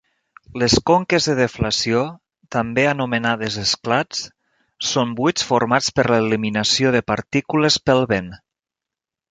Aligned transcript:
Les 0.61 0.75
conques 0.89 1.27
de 1.31 1.33
deflació, 1.39 2.01
també 2.57 2.85
anomenades 2.93 3.59
esclats, 3.65 4.25
són 4.93 5.13
buits 5.21 5.47
formats 5.53 5.95
per 6.01 6.09
l'eliminació 6.15 6.97
de 6.99 7.05
partícules 7.15 7.81
pel 7.91 8.05
vent. 8.17 8.37